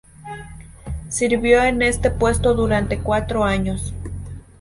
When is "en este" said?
1.63-2.09